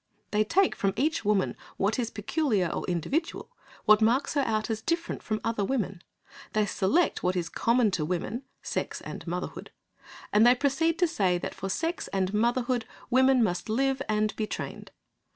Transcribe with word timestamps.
They 0.31 0.43
take 0.43 0.75
from 0.75 0.93
each 0.95 1.23
woman 1.23 1.55
what 1.77 1.99
is 1.99 2.09
peculiar 2.09 2.69
or 2.69 2.83
individual, 2.87 3.51
what 3.85 4.01
marks 4.01 4.33
her 4.33 4.41
out 4.41 4.71
as 4.71 4.81
different 4.81 5.21
from 5.21 5.39
other 5.43 5.63
women; 5.63 6.01
they 6.53 6.65
select 6.65 7.21
what 7.21 7.35
is 7.35 7.49
common 7.49 7.91
to 7.91 8.03
women, 8.03 8.41
sex 8.63 9.01
and 9.01 9.27
motherhood, 9.27 9.69
and 10.33 10.43
they 10.43 10.55
proceed 10.55 10.97
to 10.97 11.07
say 11.07 11.37
that 11.37 11.53
for 11.53 11.69
sex 11.69 12.07
and 12.07 12.33
motherhood 12.33 12.85
women 13.11 13.43
must 13.43 13.69
live 13.69 14.01
and 14.09 14.35
be 14.35 14.47
trained. 14.47 14.89